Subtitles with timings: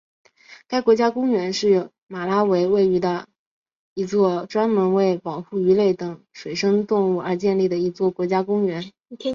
[0.67, 3.27] 该国家公园是马拉维位于的
[3.93, 8.91] 一座专门为保护鱼类等水生动物而建立的一座国家公园。